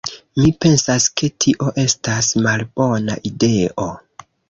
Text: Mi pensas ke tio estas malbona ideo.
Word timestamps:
Mi 0.37 0.45
pensas 0.65 1.05
ke 1.21 1.29
tio 1.45 1.69
estas 1.85 2.33
malbona 2.49 3.23
ideo. 3.33 3.91